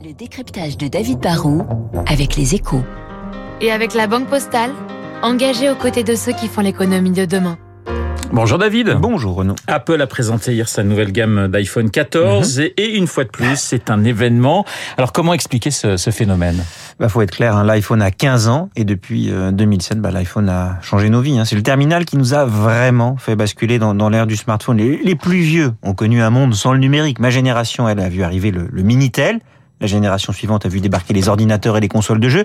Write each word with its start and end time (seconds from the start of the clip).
Le 0.00 0.14
décryptage 0.14 0.78
de 0.78 0.88
David 0.88 1.18
Barrault 1.18 1.66
avec 2.06 2.36
les 2.36 2.54
échos. 2.54 2.82
Et 3.60 3.70
avec 3.70 3.92
la 3.92 4.06
Banque 4.06 4.26
Postale, 4.26 4.70
engagée 5.22 5.68
aux 5.68 5.74
côtés 5.74 6.02
de 6.02 6.14
ceux 6.14 6.32
qui 6.32 6.48
font 6.48 6.62
l'économie 6.62 7.10
de 7.10 7.26
demain. 7.26 7.58
Bonjour 8.32 8.56
David. 8.56 8.96
Bonjour 8.98 9.34
Renaud. 9.34 9.54
Apple 9.66 10.00
a 10.00 10.06
présenté 10.06 10.54
hier 10.54 10.66
sa 10.66 10.82
nouvelle 10.82 11.12
gamme 11.12 11.48
d'iPhone 11.48 11.90
14 11.90 12.60
et, 12.60 12.72
et, 12.78 12.96
une 12.96 13.06
fois 13.06 13.24
de 13.24 13.28
plus, 13.28 13.56
c'est 13.56 13.90
un 13.90 14.02
événement. 14.02 14.64
Alors 14.96 15.12
comment 15.12 15.34
expliquer 15.34 15.70
ce, 15.70 15.98
ce 15.98 16.08
phénomène? 16.10 16.64
Bah 16.98 17.10
faut 17.10 17.20
être 17.20 17.32
clair, 17.32 17.54
hein, 17.54 17.62
l'iPhone 17.62 18.00
a 18.00 18.10
15 18.10 18.48
ans 18.48 18.70
et 18.74 18.84
depuis 18.86 19.30
euh, 19.30 19.50
2007, 19.50 20.00
bah, 20.00 20.10
l'iPhone 20.10 20.48
a 20.48 20.78
changé 20.80 21.10
nos 21.10 21.20
vies. 21.20 21.38
Hein. 21.38 21.44
C'est 21.44 21.56
le 21.56 21.62
terminal 21.62 22.06
qui 22.06 22.16
nous 22.16 22.32
a 22.32 22.46
vraiment 22.46 23.18
fait 23.18 23.36
basculer 23.36 23.78
dans, 23.78 23.94
dans 23.94 24.08
l'ère 24.08 24.26
du 24.26 24.36
smartphone. 24.36 24.78
Les, 24.78 24.96
les, 24.96 25.16
plus 25.16 25.40
vieux 25.40 25.74
ont 25.82 25.92
connu 25.92 26.22
un 26.22 26.30
monde 26.30 26.54
sans 26.54 26.72
le 26.72 26.78
numérique. 26.78 27.18
Ma 27.18 27.28
génération, 27.28 27.86
elle 27.86 28.00
a 28.00 28.08
vu 28.08 28.22
arriver 28.22 28.50
le, 28.50 28.66
le 28.72 28.82
Minitel. 28.82 29.40
La 29.82 29.88
génération 29.88 30.32
suivante 30.32 30.64
a 30.64 30.68
vu 30.68 30.78
débarquer 30.78 31.12
les 31.12 31.28
ordinateurs 31.28 31.76
et 31.76 31.80
les 31.80 31.88
consoles 31.88 32.20
de 32.20 32.28
jeux. 32.28 32.44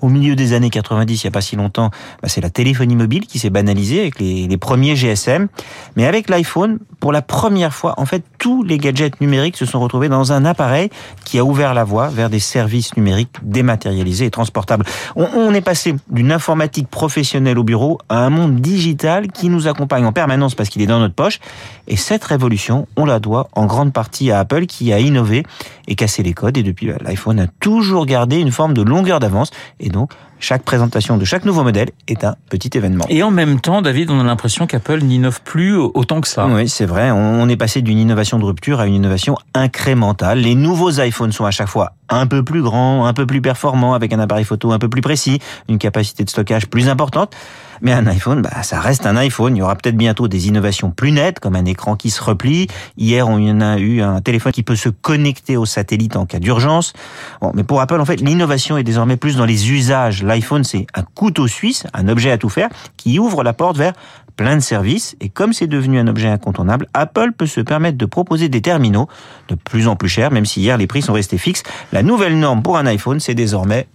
Au 0.00 0.08
milieu 0.08 0.34
des 0.34 0.54
années 0.54 0.70
90, 0.70 1.22
il 1.22 1.26
n'y 1.26 1.28
a 1.28 1.30
pas 1.30 1.42
si 1.42 1.54
longtemps, 1.54 1.90
bah 2.22 2.28
c'est 2.30 2.40
la 2.40 2.48
téléphonie 2.48 2.96
mobile 2.96 3.26
qui 3.26 3.38
s'est 3.38 3.50
banalisée 3.50 4.00
avec 4.00 4.18
les, 4.18 4.56
premiers 4.56 4.96
GSM. 4.96 5.48
Mais 5.96 6.06
avec 6.06 6.30
l'iPhone, 6.30 6.78
pour 6.98 7.12
la 7.12 7.20
première 7.20 7.74
fois, 7.74 7.92
en 7.98 8.06
fait, 8.06 8.24
tous 8.38 8.62
les 8.62 8.78
gadgets 8.78 9.20
numériques 9.20 9.58
se 9.58 9.66
sont 9.66 9.80
retrouvés 9.80 10.08
dans 10.08 10.32
un 10.32 10.46
appareil 10.46 10.88
qui 11.26 11.38
a 11.38 11.44
ouvert 11.44 11.74
la 11.74 11.84
voie 11.84 12.08
vers 12.08 12.30
des 12.30 12.40
services 12.40 12.96
numériques 12.96 13.36
dématérialisés 13.42 14.24
et 14.24 14.30
transportables. 14.30 14.86
On, 15.14 15.52
est 15.52 15.60
passé 15.60 15.94
d'une 16.08 16.32
informatique 16.32 16.88
professionnelle 16.88 17.58
au 17.58 17.64
bureau 17.64 17.98
à 18.08 18.24
un 18.24 18.30
monde 18.30 18.62
digital 18.62 19.30
qui 19.30 19.50
nous 19.50 19.68
accompagne 19.68 20.06
en 20.06 20.12
permanence 20.12 20.54
parce 20.54 20.70
qu'il 20.70 20.80
est 20.80 20.86
dans 20.86 21.00
notre 21.00 21.14
poche. 21.14 21.38
Et 21.86 21.96
cette 21.96 22.24
révolution, 22.24 22.88
on 22.96 23.04
la 23.04 23.20
doit 23.20 23.48
en 23.52 23.66
grande 23.66 23.92
partie 23.92 24.30
à 24.30 24.38
Apple 24.38 24.64
qui 24.64 24.90
a 24.90 24.98
innové 24.98 25.42
et 25.86 25.94
cassé 25.94 26.22
les 26.22 26.32
codes 26.32 26.56
puis 26.78 26.92
l'iPhone 27.00 27.40
a 27.40 27.48
toujours 27.58 28.06
gardé 28.06 28.38
une 28.38 28.52
forme 28.52 28.72
de 28.72 28.82
longueur 28.82 29.18
d'avance 29.18 29.50
et 29.80 29.88
donc 29.88 30.12
chaque 30.38 30.62
présentation 30.62 31.16
de 31.16 31.24
chaque 31.24 31.44
nouveau 31.44 31.64
modèle 31.64 31.90
est 32.06 32.22
un 32.22 32.36
petit 32.50 32.70
événement. 32.74 33.04
Et 33.08 33.24
en 33.24 33.32
même 33.32 33.58
temps, 33.58 33.82
David, 33.82 34.10
on 34.10 34.20
a 34.20 34.22
l'impression 34.22 34.68
qu'Apple 34.68 35.00
n'innove 35.02 35.40
plus 35.42 35.74
autant 35.74 36.20
que 36.20 36.28
ça. 36.28 36.46
Oui, 36.46 36.68
c'est 36.68 36.86
vrai. 36.86 37.10
On 37.10 37.48
est 37.48 37.56
passé 37.56 37.82
d'une 37.82 37.98
innovation 37.98 38.38
de 38.38 38.44
rupture 38.44 38.78
à 38.78 38.86
une 38.86 38.94
innovation 38.94 39.36
incrémentale. 39.54 40.38
Les 40.38 40.54
nouveaux 40.54 40.92
iPhones 41.00 41.32
sont 41.32 41.46
à 41.46 41.50
chaque 41.50 41.66
fois 41.66 41.94
un 42.08 42.26
peu 42.26 42.42
plus 42.42 42.62
grands, 42.62 43.06
un 43.06 43.14
peu 43.14 43.26
plus 43.26 43.40
performants, 43.40 43.94
avec 43.94 44.12
un 44.12 44.18
appareil 44.18 44.44
photo 44.44 44.72
un 44.72 44.78
peu 44.78 44.88
plus 44.88 45.00
précis, 45.00 45.38
une 45.68 45.78
capacité 45.78 46.24
de 46.24 46.30
stockage 46.30 46.66
plus 46.66 46.88
importante. 46.88 47.34
Mais 47.80 47.92
un 47.92 48.06
iPhone, 48.06 48.42
bah, 48.42 48.62
ça 48.62 48.80
reste 48.80 49.06
un 49.06 49.16
iPhone. 49.16 49.54
Il 49.54 49.60
y 49.60 49.62
aura 49.62 49.76
peut-être 49.76 49.96
bientôt 49.96 50.28
des 50.28 50.48
innovations 50.48 50.90
plus 50.90 51.12
nettes, 51.12 51.38
comme 51.38 51.54
un 51.54 51.64
écran 51.64 51.96
qui 51.96 52.10
se 52.10 52.22
replie. 52.22 52.66
Hier, 52.96 53.28
on 53.28 53.60
a 53.60 53.78
eu 53.78 54.02
un 54.02 54.20
téléphone 54.20 54.52
qui 54.52 54.62
peut 54.62 54.76
se 54.76 54.88
connecter 54.88 55.56
au 55.56 55.64
satellite 55.64 56.16
en 56.16 56.26
cas 56.26 56.40
d'urgence. 56.40 56.92
Bon, 57.40 57.52
mais 57.54 57.62
pour 57.62 57.80
Apple, 57.80 58.00
en 58.00 58.04
fait, 58.04 58.20
l'innovation 58.20 58.78
est 58.78 58.84
désormais 58.84 59.16
plus 59.16 59.36
dans 59.36 59.44
les 59.44 59.70
usages. 59.70 60.22
L'iPhone, 60.22 60.64
c'est 60.64 60.86
un 60.94 61.02
couteau 61.02 61.46
suisse, 61.46 61.84
un 61.94 62.08
objet 62.08 62.30
à 62.30 62.38
tout 62.38 62.48
faire, 62.48 62.68
qui 62.96 63.18
ouvre 63.18 63.44
la 63.44 63.52
porte 63.52 63.76
vers 63.76 63.92
plein 64.38 64.56
de 64.56 64.62
services. 64.62 65.16
Et 65.20 65.28
comme 65.28 65.52
c'est 65.52 65.66
devenu 65.66 65.98
un 65.98 66.06
objet 66.06 66.28
incontournable, 66.28 66.86
Apple 66.94 67.32
peut 67.36 67.46
se 67.46 67.60
permettre 67.60 67.98
de 67.98 68.06
proposer 68.06 68.48
des 68.48 68.62
terminaux 68.62 69.08
de 69.48 69.56
plus 69.56 69.88
en 69.88 69.96
plus 69.96 70.08
chers, 70.08 70.30
même 70.30 70.46
si 70.46 70.60
hier 70.60 70.78
les 70.78 70.86
prix 70.86 71.02
sont 71.02 71.12
restés 71.12 71.38
fixes. 71.38 71.64
La 71.92 72.02
nouvelle 72.02 72.38
norme 72.38 72.62
pour 72.62 72.78
un 72.78 72.86
iPhone, 72.86 73.18
c'est 73.20 73.34
désormais 73.34 73.88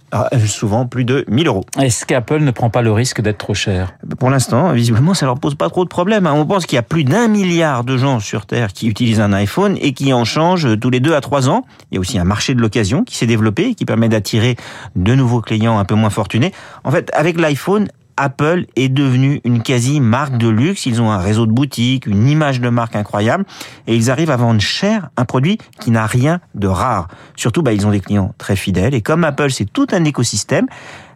souvent 0.46 0.86
plus 0.86 1.04
de 1.04 1.24
1000 1.28 1.48
euros. 1.48 1.64
Est-ce 1.80 2.04
qu'Apple 2.04 2.40
ne 2.40 2.50
prend 2.50 2.70
pas 2.70 2.82
le 2.82 2.92
risque 2.92 3.20
d'être 3.20 3.38
trop 3.38 3.54
cher? 3.54 3.94
Pour 4.18 4.30
l'instant, 4.30 4.72
visiblement, 4.72 5.14
ça 5.14 5.26
leur 5.26 5.40
pose 5.40 5.54
pas 5.56 5.70
trop 5.70 5.82
de 5.84 5.88
problèmes. 5.88 6.26
On 6.26 6.46
pense 6.46 6.66
qu'il 6.66 6.76
y 6.76 6.78
a 6.78 6.82
plus 6.82 7.04
d'un 7.04 7.26
milliard 7.26 7.82
de 7.82 7.96
gens 7.96 8.20
sur 8.20 8.46
Terre 8.46 8.72
qui 8.72 8.86
utilisent 8.86 9.20
un 9.20 9.32
iPhone 9.32 9.76
et 9.80 9.92
qui 9.92 10.12
en 10.12 10.24
changent 10.24 10.78
tous 10.78 10.90
les 10.90 11.00
deux 11.00 11.14
à 11.14 11.22
trois 11.22 11.48
ans. 11.48 11.64
Il 11.90 11.94
y 11.94 11.98
a 11.98 12.00
aussi 12.00 12.18
un 12.18 12.24
marché 12.24 12.54
de 12.54 12.60
l'occasion 12.60 13.02
qui 13.02 13.16
s'est 13.16 13.26
développé 13.26 13.70
et 13.70 13.74
qui 13.74 13.86
permet 13.86 14.10
d'attirer 14.10 14.56
de 14.94 15.14
nouveaux 15.14 15.40
clients 15.40 15.78
un 15.78 15.84
peu 15.86 15.94
moins 15.94 16.10
fortunés. 16.10 16.52
En 16.84 16.90
fait, 16.90 17.10
avec 17.14 17.40
l'iPhone, 17.40 17.88
Apple 18.16 18.66
est 18.76 18.88
devenu 18.88 19.40
une 19.44 19.62
quasi 19.62 20.00
marque 20.00 20.36
de 20.38 20.48
luxe. 20.48 20.86
Ils 20.86 21.02
ont 21.02 21.10
un 21.10 21.18
réseau 21.18 21.46
de 21.46 21.52
boutiques, 21.52 22.06
une 22.06 22.28
image 22.28 22.60
de 22.60 22.68
marque 22.68 22.96
incroyable, 22.96 23.44
et 23.86 23.96
ils 23.96 24.10
arrivent 24.10 24.30
à 24.30 24.36
vendre 24.36 24.60
cher 24.60 25.10
un 25.16 25.24
produit 25.24 25.58
qui 25.80 25.90
n'a 25.90 26.06
rien 26.06 26.40
de 26.54 26.68
rare. 26.68 27.08
Surtout, 27.36 27.62
bah, 27.62 27.72
ils 27.72 27.86
ont 27.86 27.90
des 27.90 28.00
clients 28.00 28.34
très 28.38 28.56
fidèles, 28.56 28.94
et 28.94 29.02
comme 29.02 29.24
Apple, 29.24 29.50
c'est 29.50 29.70
tout 29.70 29.86
un 29.92 30.04
écosystème, 30.04 30.66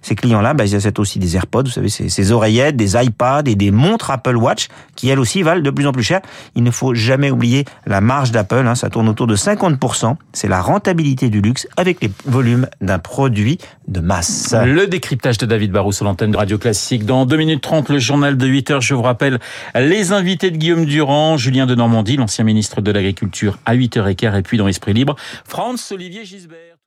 ces 0.03 0.15
clients-là, 0.15 0.55
bah, 0.55 0.65
ils 0.65 0.75
achètent 0.75 0.99
aussi 0.99 1.19
des 1.19 1.37
AirPods, 1.37 1.65
vous 1.65 1.71
savez, 1.71 1.89
ces, 1.89 2.33
oreillettes, 2.33 2.77
des 2.77 2.97
iPads 2.97 3.43
et 3.47 3.55
des 3.55 3.71
montres 3.71 4.11
Apple 4.11 4.37
Watch 4.37 4.69
qui, 4.97 5.09
elles 5.09 5.19
aussi, 5.19 5.43
valent 5.43 5.63
de 5.63 5.71
plus 5.71 5.87
en 5.87 5.93
plus 5.93 6.03
cher. 6.03 6.21
Il 6.55 6.63
ne 6.63 6.71
faut 6.71 6.95
jamais 6.95 7.31
oublier 7.31 7.65
la 7.87 8.01
marge 8.01 8.33
d'Apple, 8.33 8.67
hein, 8.67 8.75
ça 8.75 8.91
tourne 8.91 9.09
autour 9.09 9.27
de 9.27 9.37
50%. 9.37 10.17
C'est 10.33 10.49
la 10.49 10.61
rentabilité 10.61 11.29
du 11.29 11.41
luxe 11.41 11.67
avec 11.77 12.03
les 12.03 12.11
volumes 12.25 12.69
d'un 12.81 12.99
produit 12.99 13.59
de 13.87 14.01
masse. 14.01 14.55
Le 14.65 14.87
décryptage 14.87 15.39
de 15.39 15.47
David 15.47 15.73
Barrou 15.73 15.93
sur 15.93 16.05
l'antenne 16.05 16.31
de 16.31 16.37
Radio 16.37 16.59
Classique. 16.59 17.05
Dans 17.05 17.27
2 17.27 17.37
minutes 17.37 17.63
30, 17.63 17.89
le 17.91 17.99
journal 17.99 18.37
de 18.37 18.47
8 18.47 18.71
heures, 18.71 18.81
je 18.81 18.95
vous 18.95 19.03
rappelle 19.03 19.39
les 19.75 20.13
invités 20.13 20.51
de 20.51 20.57
Guillaume 20.57 20.85
Durand, 20.85 21.37
Julien 21.37 21.67
de 21.67 21.75
Normandie, 21.75 22.17
l'ancien 22.17 22.45
ministre 22.45 22.81
de 22.81 22.91
l'Agriculture 22.91 23.59
à 23.65 23.75
8h15 23.75 24.39
et 24.39 24.43
puis 24.43 24.59
dans 24.59 24.69
Esprit 24.69 24.93
Libre, 24.93 25.17
France 25.45 25.93
Olivier 25.93 26.25
Gisbert. 26.25 26.79